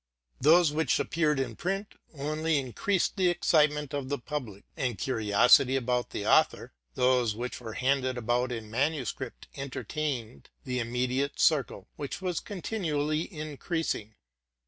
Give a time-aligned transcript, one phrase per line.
[0.39, 5.75] Those which appeared in print only in creased the excitement of the public, and curiosity
[5.75, 11.87] about the author: those which were handed about in manuscript enter tained the immediate circle,
[11.97, 14.15] which was continually increasing.